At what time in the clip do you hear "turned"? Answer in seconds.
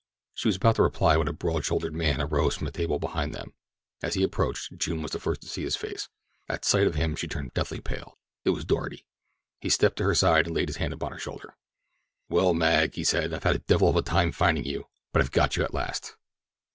7.27-7.53